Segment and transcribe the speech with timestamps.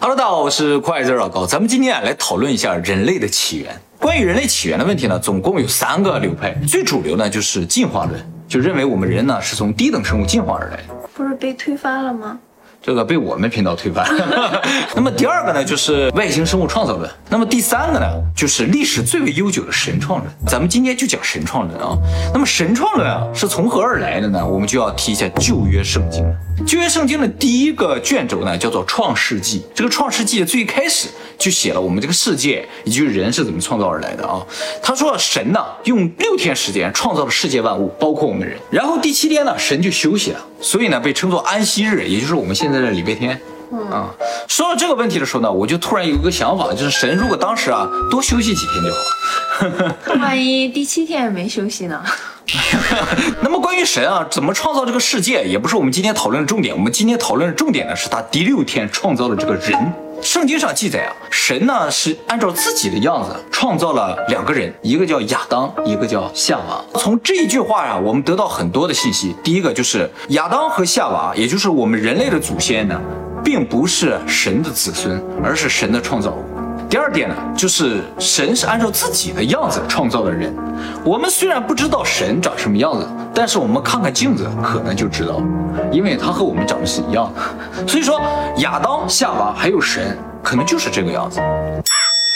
[0.00, 3.78] 哈喽大家好，我是快字老高，咱们今天啊来讨论一下人类的起源。
[3.98, 8.18] 关于人类起源的问题呢，总共有三个流派，最主流呢就是进化论，
[8.48, 10.94] 就认为我们人呢是从低等生物进化而来的。
[11.12, 12.38] 不是被推翻了吗？
[12.82, 14.06] 这个被我们频道推翻。
[14.96, 17.10] 那么第二个呢，就是外星生物创造论。
[17.28, 20.32] 那么第三个呢，就是历史最为悠久的神创论。
[20.46, 21.94] 咱们今天就讲神创论啊。
[22.32, 24.46] 那么神创论啊是从何而来的呢？
[24.46, 26.24] 我们就要提一下旧约圣经。
[26.66, 29.62] 旧约圣经的第一个卷轴呢，叫做创世纪。
[29.74, 34.40] 这个创世纪的最开始就写了我们这个世界以及人是怎么创造而来的啊。
[34.82, 38.58] 他说神呢用六天时间创造了世界万物，包括我们人。
[38.70, 43.40] 然后第七天呢，神就休息了，所以呢被称作安息日，也就是我们现在的礼拜天。
[43.90, 44.12] 啊，
[44.48, 50.18] 说到这个问题的时候呢，我就突然有一个想法，就是神如果当时啊多休息几天就好。
[50.20, 52.02] 万一第七天也没休息呢？
[53.42, 56.74] 那么关于神啊怎么创造这个世界，也不是我们今天讨论的重点。
[56.74, 59.92] 我们今天讨论的重点呢，是他第六天创造了这个人。
[60.20, 66.84] 圣经上记载啊，神呢是按照自己的样子创造了两个人，一个叫亚当，一个叫夏娃。
[66.98, 69.34] 从这一句话啊，我们得到很多的信息。
[69.42, 73.00] 第一个就是亚当和夏娃，也就是我们人类的祖先呢，
[73.42, 76.44] 并不是神的子孙，而是神的创造物。
[76.90, 80.52] 第二点呢，就是神是按照自己的样子创造的人。
[81.04, 85.40] 我们虽然不知道神长什么样子，但是我们看看镜子可能就知道，
[85.92, 87.86] 因为他和我们长得是一样的。
[87.86, 88.20] 所以说，
[88.56, 91.40] 亚当、夏娃还有神，可能就是这个样子。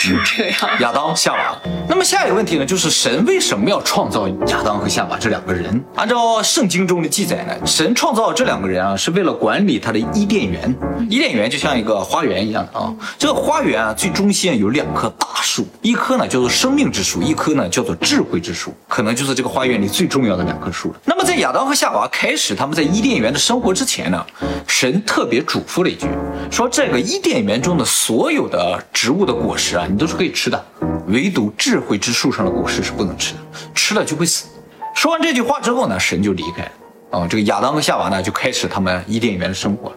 [0.04, 0.56] 是这样。
[0.80, 1.56] 亚当、夏娃。
[1.88, 5.82] 那么下一个问题呢，就是神为什么要创造亚当和夏娃这两个人？
[5.94, 10.74] 按照圣经中的记载呢，神创造这两个人啊，是为了管理他的伊甸园。
[11.08, 21.00] 伊甸园就像一个花园一样的啊，这个花园啊，最中心有两棵大树，一棵呢叫做生命之树，一棵呢叫做智慧之树，可能就是这个花园里最重要的两棵树了。
[21.04, 24.24] 那么在亚当和夏娃开始他们在伊甸园的生活之前呢，
[24.66, 26.06] 神特别嘱咐了一句，
[26.50, 30.66] 说这个伊甸园中的所有的植物的果实啊，你都是可以吃的，
[31.06, 33.38] 唯独智慧之树上的果实是不能吃的，
[33.76, 34.46] 吃了就会死。
[34.92, 37.20] 说完这句话之后呢，神就离开了。
[37.20, 39.92] 啊，这个亚当和夏娃呢就开始他们伊甸园的生活。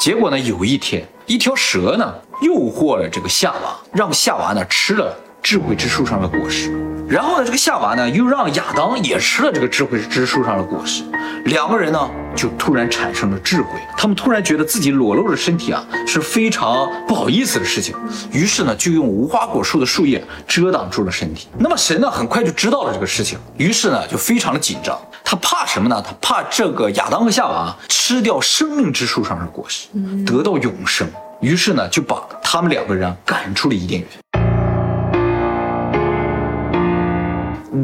[0.00, 2.12] 结果呢，有一天，一条蛇呢
[2.42, 6.72] 诱惑了这个夏娃，让夏娃呢吃了智慧之树上的果实。
[7.08, 11.04] 然后呢，这个夏娃呢又让亚当也吃了这个智慧之树上的果实。
[11.44, 17.94] 两个人呢就突然产生了智慧，他们突然觉得自己裸露的身体啊是非常不好意思的事情，
[18.32, 21.46] 于是呢就用无花果树的树叶遮挡住了身体。
[21.56, 26.02] 那么神呢很快就知道了这个事情，于是呢就非常的紧张，他怕什么呢？
[26.04, 29.86] 他怕这个亚当和夏娃吃掉生命之树上的果实，
[30.26, 31.08] 得到永生。
[31.40, 34.08] 于是呢就把他们两个人赶出了伊甸园。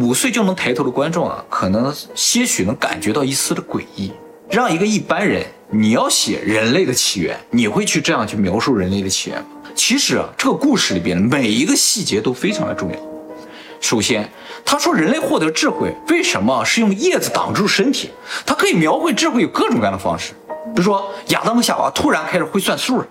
[0.00, 4.12] 五岁就能抬头的观众啊，可能些许能感觉到一丝的诡异。
[4.48, 9.46] 让一个一般人，你要写人类的起源，你会去这样去描述人类的起源吗？
[9.74, 12.98] 其实啊，这个故事里边每一个细节都非常的重要。
[13.80, 14.30] 首先，
[14.64, 18.10] 他说人类获得智慧，为什么是用叶子挡住身体？
[18.46, 20.32] 他可以描绘智慧有各种各样的方式，
[20.74, 23.06] 比如说亚当和夏娃突然开始会算数了，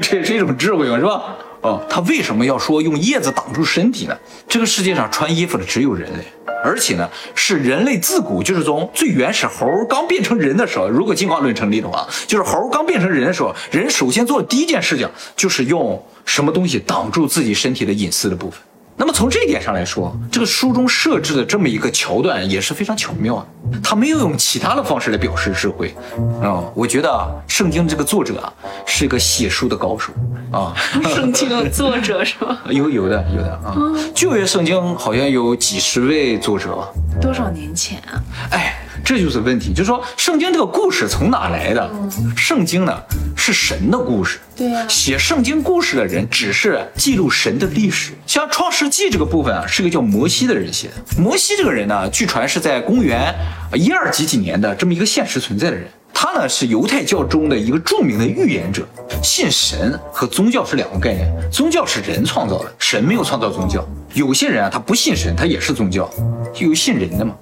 [0.00, 1.36] 这也是一种智慧嘛，是吧？
[1.62, 4.16] 哦，他为什么要说用叶子挡住身体呢？
[4.48, 6.24] 这个世界上穿衣服的只有人类，
[6.64, 15.06] 而且呢，是人类自古就是从最原始猴刚变成人的时候，如果进化论成立的话，就是猴刚变成人的时候，人首先做的第一件事情
[15.36, 18.58] 就是用什么东西挡住自己身体的隐私的部分。
[19.00, 23.80] 那么从这一点上来说，这个书中设置的这么一个桥段也是非常巧妙的。
[23.82, 25.94] 他没有用其他的方式来表示智慧，
[26.42, 28.52] 啊，我觉得啊，圣经这个作者啊
[28.84, 30.12] 是一个写书的高手
[30.52, 30.74] 啊。
[31.14, 32.60] 圣经的作者是吧？
[32.68, 33.74] 有有的有的啊，
[34.14, 36.88] 旧约圣经好像有几十位作者吧？
[37.22, 38.20] 多少年前啊？
[38.50, 38.79] 哎。
[39.04, 41.90] 这就是问题，就是说圣经这个故事从哪来的？
[42.36, 43.00] 圣经呢
[43.36, 44.86] 是神的故事，对呀。
[44.88, 48.12] 写圣经故事的人只是记录神的历史。
[48.26, 50.94] 像创世纪这个部分啊，是个叫摩西的人写的。
[51.20, 53.34] 摩西这个人呢，据传是在公元
[53.74, 55.86] 一二几几年的这么一个现实存在的人。
[56.12, 58.86] 他呢是犹太教中的一个著名的预言者。
[59.22, 63.86] 信神和宗教是两个概念，宗教是人创造的，神没有创造宗教。
[64.12, 66.10] 有些人啊，他不信神，他也是宗教，
[66.58, 67.34] 有信人的嘛。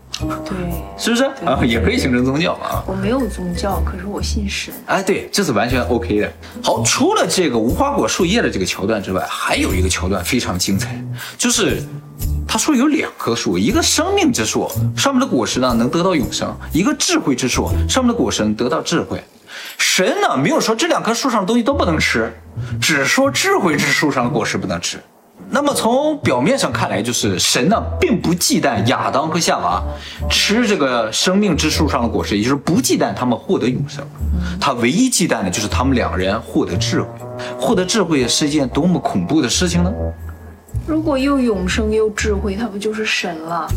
[0.44, 0.56] 对，
[0.96, 1.60] 是不是啊？
[1.64, 2.82] 也可以形成宗教啊。
[2.86, 4.74] 我没有宗教，可是我信神。
[4.86, 6.32] 哎，对，这是完全 OK 的。
[6.62, 11.00] 好，除了这个无花果树叶的这个桥段之外，还有一个桥段非常精彩，
[11.36, 11.82] 就是
[12.46, 19.22] 他说有两棵树，一个生命之树上面的果实呢能得到永生，一个智慧之树上面的果实能得到智慧。
[19.76, 22.32] 神呢没有说这两棵树上的东西都不能吃，
[22.80, 24.98] 只说智慧之树上的果实不能吃。
[25.50, 29.82] 那么从表面上看来，就是神呢并不忌惮亚当和夏娃
[30.28, 34.06] 吃这个生命之树上的果实，也就是不忌惮他们获得永生。
[34.60, 37.08] 他唯一忌惮的就是他们两人获得智慧。
[37.58, 39.92] 获得智慧是一件多么恐怖的事情呢？
[40.86, 43.68] 如果又永生又智慧，他不就是神了？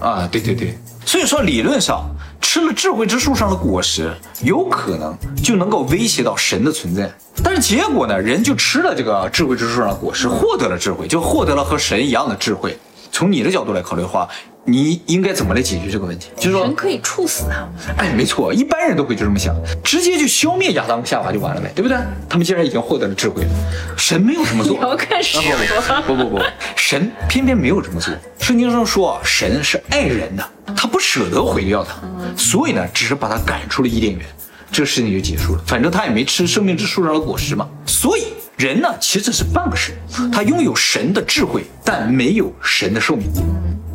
[0.00, 0.76] 啊，对对对。
[1.04, 2.04] 所以说，理论上
[2.40, 7.10] 吃了智慧之树上的果实，有可能就能够威胁到神的存在。
[7.42, 12.78] 但是结果呢，人就吃了这个智慧之树上的果实，获得了智慧，就获得了和神一样的智慧。
[13.12, 14.28] 从你的角度来考虑的话，
[14.68, 16.28] 你应该怎么来解决这个问题？
[16.36, 17.96] 就是说神，可以处死他们。
[17.96, 19.54] 哎，没错，一般人都会就这么想，
[19.84, 21.96] 直接就消灭亚当夏娃就完了呗，对不对？
[22.28, 23.50] 他们既然已经获得了智慧了，
[23.96, 24.82] 神没有这么做 你。
[24.82, 26.02] 要干什么？
[26.04, 26.42] 不不不，
[26.74, 28.12] 神偏偏没有这么做。
[28.40, 30.44] 圣经上说啊，神是爱人的，
[30.76, 31.94] 他不舍得毁掉他，
[32.36, 34.26] 所以呢，只是把他赶出了伊甸园，
[34.72, 35.62] 这个事情就结束了。
[35.64, 38.24] 反正他也没吃生命之树上的果实嘛，所以
[38.56, 39.94] 人呢其实是半个神，
[40.32, 43.30] 他拥有神的智慧，但没有神的寿命。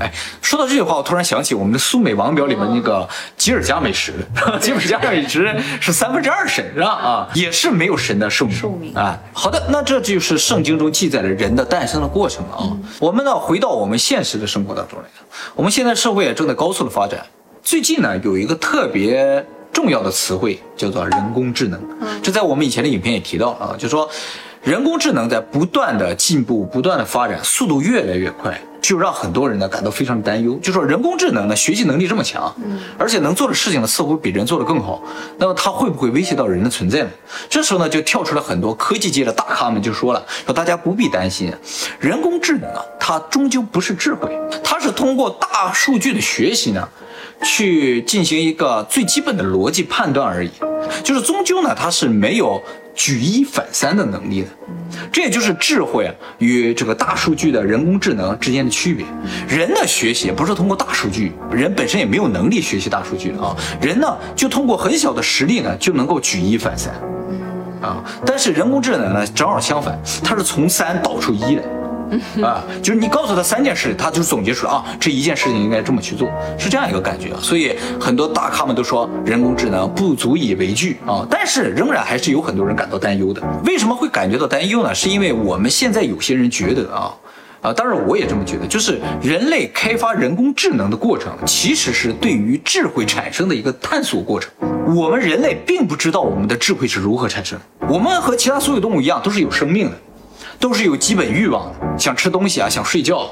[0.02, 0.12] 哎，
[0.42, 3.08] 说到这句话，我突然想起我们的苏美王表里面那个
[3.38, 4.12] 吉尔加美什，
[4.60, 6.90] 吉尔加美什是三分之二神是吧？
[6.90, 8.56] 啊，也是没有神的寿命。
[8.56, 12.66] 寿命啊，好的，那这就是圣经中记载了人的诞生的过程了啊。
[13.00, 15.06] 我们呢，回到我们现实的生活当中来，
[15.54, 17.24] 我们现在社会也正在高速的发展。
[17.62, 21.80] 最近呢，有一个特别重要的词汇叫做人工智能，
[22.24, 24.10] 这在我们以前的影片也提到了啊，就说
[24.64, 28.60] 人工智能在不断的进步、不断的发展，速度越来越快。
[28.82, 32.54] 就让很多人呢感到非常的担忧，就说人工智能呢学习能力这么强，
[32.98, 35.02] 而且能做的事情呢似乎比人做的更好，
[35.38, 37.10] 那么它会不会威胁到人的存在呢？
[37.48, 41.54] 这时候呢就跳出来很多科技界的大咖们就说了，说大家不必担心，
[42.00, 46.90] 人工智能啊它终究不是智慧，它是通过大数据的学习呢，
[47.44, 50.50] 去进行一个最基本的逻辑判断而已，
[51.04, 52.62] 就是终究呢它是没有
[52.94, 54.48] 举一反三的能力的。
[55.12, 59.06] 这也就是智慧啊与这个大数据的人工智能之间的区别。
[59.48, 63.56] 人的学习不是通过大数据，人本身也没有能力学习大数据的啊。
[63.82, 66.94] 人呢就通过很小的实力呢就能够举一反三，
[67.82, 71.64] 啊，但是人工智能呢正好相反，它是从三导出一来。
[72.42, 77.40] 啊，就是你告诉他三件事，他就总结出来啊，这一件事情应该这么去做，是这样一个感觉啊。
[77.42, 83.42] 所以很多大咖们都说人工智能不足以为惧啊，但是仍然还是有很多人感到担忧的。
[83.66, 84.94] 为什么会感觉到担忧呢？
[84.94, 87.14] 是因为我们现在有些人觉得啊。
[87.62, 94.52] 啊，当然我也这么觉得，就是人类开发人工智能的过程，其实是对于智慧产生的一个探索过程。
[94.96, 99.98] 我们人类并不知道我们的智慧是如何产生的，我们和其他所有动物一样，都是有生命的。
[100.62, 103.28] 都是有基本欲望的，想吃东西啊，想睡觉。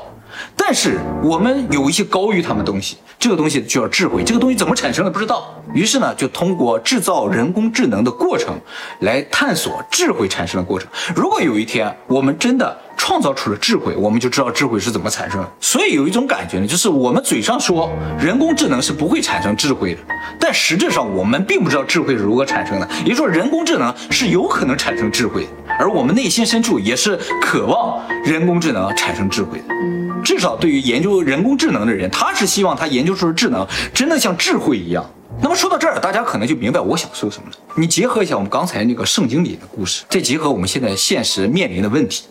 [0.55, 4.23] 但是我们有一些高于他们东西，这个东西就叫智慧。
[4.23, 8.55] 这个东西怎么产生的不知道，于是呢，就通过制造人工智能的过程
[9.01, 10.89] 来探索智慧产生的过程。
[11.15, 15.49] 如果有一天我们真的创造出了智慧，我们就知道智慧是怎么产生的。
[15.61, 20.01] 所以有一种感觉呢，就是我们嘴上说人工智能是不会产生智慧的，
[20.37, 22.87] 但实质上我们并不知道智慧是如何产生的。
[23.05, 25.49] 也就是说，人工智能是有可能产生智慧的。
[25.79, 29.73] 而我们内心深处也是渴望人工智能产生智慧的，
[30.21, 35.09] 至少对于研究人工智能的人，他是希望他研究出的智能真的像智慧一样。
[35.41, 37.55] 那么说到这儿，大家可能就明白我想说什么了。
[37.75, 42.25] 你结合一下我们刚才那个圣经里的故事，再结合我们现在现实面临的问题，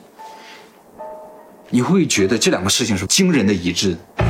[1.70, 4.24] 你会觉得这两个事情是惊人的一致的。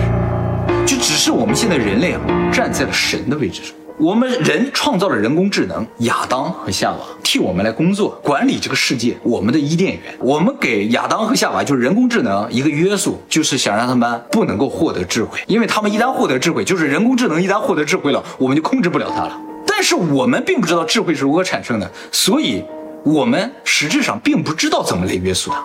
[0.84, 2.20] 就只是我们现在人类啊，
[2.52, 3.72] 站在了神的位置上。
[3.96, 10.02] 我们人创造了人工智能，亚当和夏娃替我们来工作，管理这个世界，我们的伊甸园。
[10.20, 19.40] 我们给亚当和夏娃就是人工智能一个约束，就是想让他们不能够获得智慧，因为他们一旦获得智慧，就是人工智能一旦获得智慧了，我们就控制不了它了。
[19.66, 22.64] 但是我们并不知道智慧是如何产生的，所以
[23.04, 25.64] 我们实质上并不知道怎么来约束它。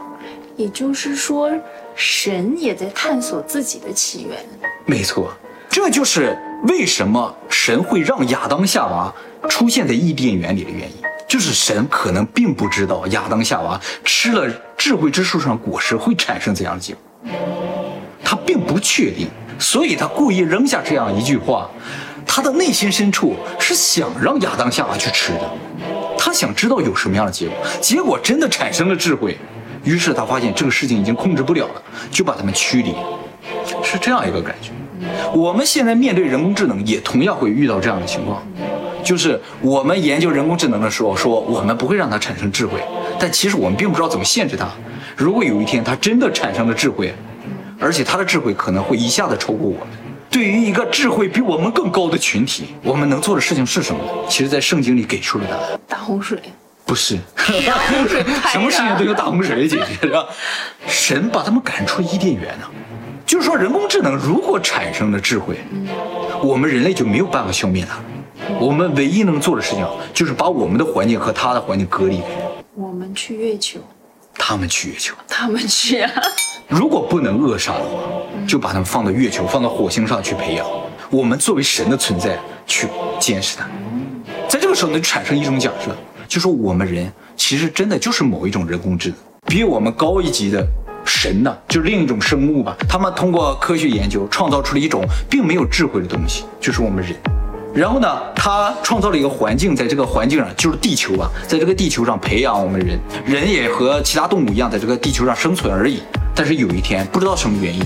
[0.56, 1.52] 也就是说，
[1.96, 4.38] 神也在探索自己的起源。
[4.86, 5.34] 没错，
[5.70, 9.14] 这就是为什么神会让亚当夏娃
[9.50, 17.02] 出现在伊甸园里的原因，就是神可能并不知道亚当夏娃吃了智慧之树上果实会产生怎样的结果，
[18.24, 21.70] 他并不确定，所以他故意扔下这样一句话，
[22.26, 25.50] 他的内心深处是想让亚当夏娃去吃的，
[26.18, 29.38] 他想知道有什么样的结果，结果真的产生了智慧，
[29.84, 32.94] 于是他发现这个事情已经控制不了了，就把他们驱离，
[33.84, 34.72] 是这样一个感觉。
[35.34, 38.42] 我们现在面对人工智能，也同样会遇到这样的情况，
[39.04, 42.80] 就是我们研究人工智能的时候，说我们不会让它产生智慧，
[43.20, 44.70] 但其实我们并不知道怎么限制它。
[45.18, 47.14] 如果有一天它真的产生了智慧，
[47.80, 49.88] 而且它的智慧可能会一下子超过我们，
[50.30, 54.00] 对于一个智慧比我们更高的群体，我们能做的事情是什么？
[54.30, 56.40] 其实，在圣经里给出了答案，大洪水，
[56.94, 57.18] 不不是，
[57.66, 60.28] 大洪水什么事情都有大洪水解决，是吧？
[60.88, 62.68] 神把他们赶出伊甸园呢，
[63.26, 65.58] 就是说人工智能如果产生了智慧，
[66.44, 67.98] 我们人类就没有办法消灭它。
[68.60, 69.84] 我们唯一能做的事情
[70.14, 72.26] 就是把我们的环境和它的环境隔离开，
[72.76, 73.80] 我们去月球，
[74.36, 75.16] 他们去月球。
[75.28, 76.12] 他们去啊。
[76.68, 78.04] 如果不能扼杀的话，
[78.48, 80.68] 就把他们放到月球、放到火星上去培养。
[81.10, 82.88] 我们作为神的存在去
[83.20, 83.66] 监视它，
[84.48, 85.96] 在这个时候呢，就产生一种假设，
[86.34, 90.68] 就说我们人其实真的就是某一种人工智能，比我们高一级的
[91.06, 92.76] 神呢，就是另一种生物吧。
[92.90, 97.16] 他们通过科学研究创造出了一种并没有智慧的东西，就是我们人。
[97.72, 106.02] 然后呢，他创造了一个环境，在这个环境上就是地球吧，在这个地球上培养我们人，人也和其他动物一样，在这个地球上生存而已。
[106.34, 107.80] 但是有一天，不知道什么原因，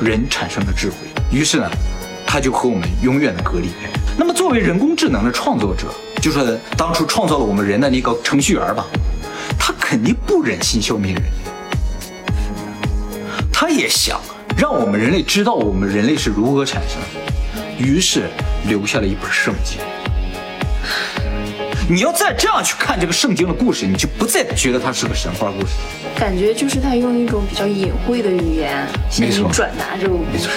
[0.00, 0.96] 人产生了智慧，
[1.30, 1.70] 于是呢，
[2.26, 3.88] 他就和我们永远的隔离开。
[4.18, 5.86] 那么，作为人工智能的创作者，
[6.22, 8.86] 就是当初创造了我们人的那个程序员吧，
[9.58, 11.28] 他肯定不忍心消灭人类，
[13.52, 14.20] 他也想
[14.56, 18.30] 让我们人类知道我们人类是如何产生的，于是
[18.68, 19.78] 留下了一本圣经。
[21.90, 25.72] 你要再这样去看这个圣经的故事，你就不再觉得它是个神话故事。
[26.16, 30.48] 感觉就是他用一种比较隐晦的语言向你转达这个故事。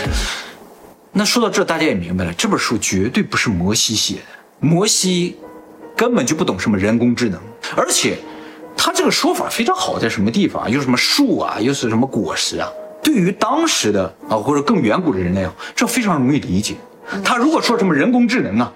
[1.12, 4.22] 那说到这，大家也明白了，这本书绝对不是摩西写的，
[4.60, 5.38] 摩西
[5.96, 7.40] 根本就不懂什么人工智能，
[7.76, 8.18] 而且
[8.76, 10.70] 他这个说法非常好，在什么地方啊？
[10.70, 12.70] 又什么树啊，又是什么果实啊？
[13.02, 16.76] 对于当时的啊或者更远古的人类啊，这非常容易理解。
[17.24, 18.74] 他如果说什么人工智能啊，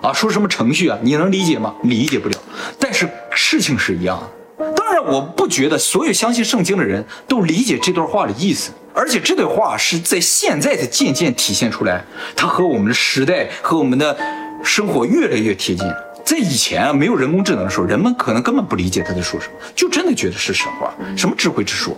[0.00, 1.74] 啊说什么程序啊，你能理解吗？
[1.82, 2.38] 理解不了。
[2.78, 4.72] 但是事情是一样的。
[4.76, 12.04] 当然，我不觉得所有相信圣经的人都理解这段话的意思，而且这段话是在现在才渐渐体现出来，
[12.36, 14.16] 它和我们的时代和我们的
[14.62, 15.84] 生活越来越贴近。
[16.24, 21.96] 在以前啊，没有人工智能的时候，人们可能根本不理解他在说什么，就真的觉得是神话，什么智慧之说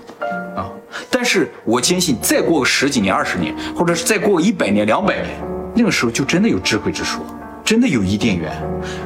[0.56, 0.70] 啊。
[1.10, 5.36] 但是我坚信，再过个十几年、二十年，或者是再过个一百年、两百年，
[5.74, 7.24] 那个时候就真的有智慧之说。
[7.64, 8.52] 真的有伊甸园，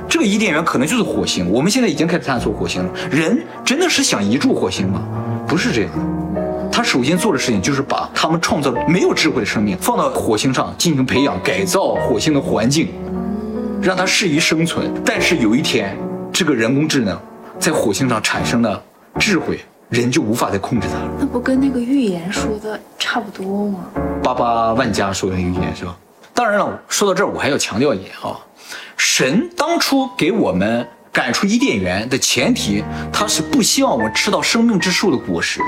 [0.08, 1.48] 这个伊甸园可能就是火星。
[1.48, 2.90] 我们现在已经开始探索火星了。
[3.08, 5.00] 人真的是想移住火星吗？
[5.46, 6.70] 不是这样的。
[6.72, 12.88] 他首先做的事情就是把他们创造的没有智慧的生命放到火星上进行培养、改造火星的环境，
[13.82, 14.90] 让它适宜生存。
[15.04, 15.96] 但是有一天，
[16.32, 17.20] 这个人工智能
[17.58, 18.82] 在火星上产生了
[19.18, 21.10] 智慧，人就无法再控制它了。
[21.20, 23.80] 那不跟那个预言说的差不多吗？
[24.22, 25.96] 巴巴万家说的那个预言是吧？
[26.34, 28.38] 当然了，说到这儿，我还要强调一点啊，
[28.96, 35.60] 神当初给我们赶出伊甸园的前提，他是不希望我们吃到生命之树的果实，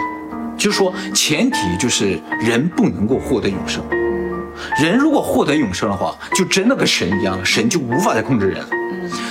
[0.57, 3.83] 就是说前提就是人不能够获得永生。
[4.81, 8.69] 人如果获得永生的话，就真的跟神一样了，神就无法再控制人了。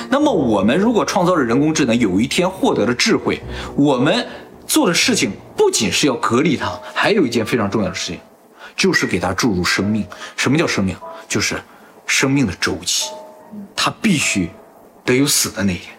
[0.09, 3.39] 那么我们如果创造了人工智能，有一天获得了智慧，
[3.75, 4.25] 我们
[4.65, 8.19] 做的事情不仅是要隔离它，还有一件非常重要的事情，
[8.75, 10.05] 就是给它注入生命。
[10.35, 10.95] 什么叫生命？
[11.27, 11.55] 就是
[12.05, 13.11] 生命的周期，
[13.75, 14.49] 它必须
[15.05, 15.93] 得有死的那一天。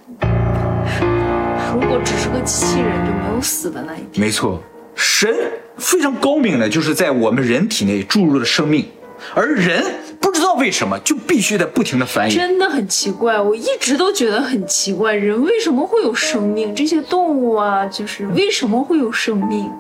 [1.73, 4.27] 如果只是个机器人，就没有死的那一天。
[4.27, 4.61] 没错，
[4.97, 5.33] 神
[5.79, 8.89] 非常高明的，就是在我们人体内注入了生命，
[9.35, 9.85] 而人
[10.21, 12.35] 不知道为什么就必须得不停的繁衍。
[12.35, 16.75] 真的很奇怪，我一直都觉得很奇怪，人为什么会有生命？
[16.75, 19.71] 这些动物啊，就是为什么会有生命？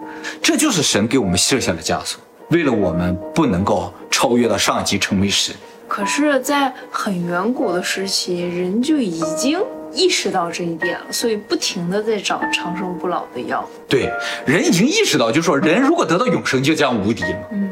[0.42, 2.20] 这就是神给我们设下的枷锁，
[2.50, 5.54] 为了我们不能够超越到上一级成为神。
[5.88, 9.59] 可是，在很远古的时期，人就已经
[9.92, 13.68] 意识到这一点了，所以不停的在找长生不老的药。
[13.88, 14.09] 对，
[14.47, 17.49] 人已经意识到，就是说人如果得到永生，就将无敌了。
[17.50, 17.69] 嗯，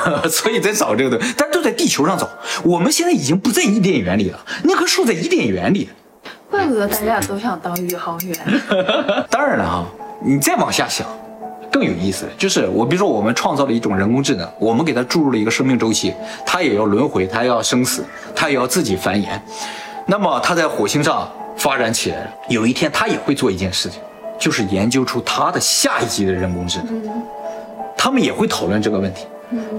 [0.30, 2.28] 所以在找这个东西，但都在地球上找。
[2.62, 5.88] 我们现在已经不在伊甸园里了，那棵树在伊甸园里。
[6.50, 8.36] 怪不得大家都想当宇航员。
[9.30, 9.86] 当然了哈，
[10.22, 11.06] 你再往下想，
[11.70, 16.12] 更有意思，就是我比如说我们创造了一种人工智能，我们给它注入了一个生命周期，
[16.44, 19.28] 它也要轮回，它要生死，它也要自己繁衍。
[20.06, 24.00] 那么它在火星上发展起来了，有一天它也会做一件事情，
[24.38, 27.22] 就是研究出它的下一级的人工智能。
[27.96, 29.26] 他们也会讨论这个问题，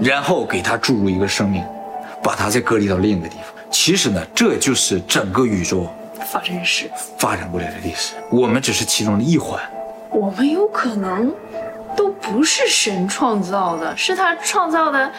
[0.02, 1.64] 然后给它注入一个生命，
[2.22, 3.46] 把它再隔离到另一个地方。
[3.70, 5.86] 其实呢，这就是整个宇宙
[6.20, 9.60] 发展史，发展过来的历史，我们只是其中的一环。
[10.10, 11.34] 我们有可能
[11.96, 15.10] 都不是神创造的，是他创造的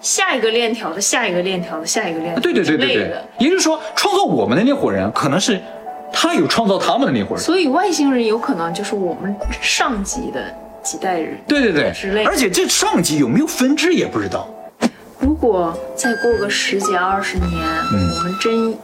[0.00, 5.60] 下一个链条的下一个链条的下一个链条对对对对对也就是说，创造我们的那伙人，可能是
[6.12, 7.44] 他有创造他们的那伙人。
[7.44, 10.52] 所以外星人有可能就是我们上级的
[10.82, 11.38] 几代人。
[11.46, 14.48] 对对对之类，而且这上级有没有分支也不知道。
[15.18, 17.50] 如果再过个十几二十年，
[17.92, 18.74] 嗯我们真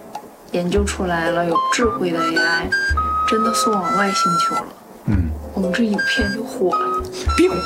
[0.52, 2.62] 研究出来了有智慧的 AI，
[3.28, 4.66] 真的送往外星球了，
[5.06, 7.02] 嗯，我们这影片就火了。
[7.36, 7.56] 别火。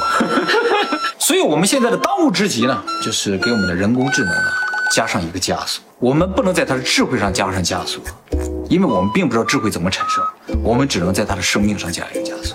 [1.19, 4.53] 所以我们现在的当务之急呢，就是给我们的人工智能啊
[4.93, 5.81] 加上一个加速。
[5.99, 8.01] 我们不能在它的智慧上加上加速，
[8.69, 10.25] 因为我们并不知道智慧怎么产生，
[10.63, 12.55] 我们只能在它的生命上加一个加速。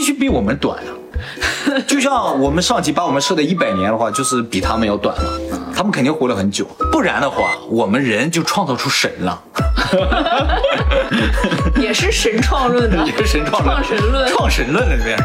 [0.00, 0.88] 必须比我们短啊！
[1.86, 5.38] 就像我们上级把我们设的一百年的话，就是比他们要短了。
[5.76, 9.42] 他们肯定活了很久，不然的话，我们人就创造出神了。
[11.76, 15.18] 也是神创论的， 也是神创论，创神论，创神论了这边。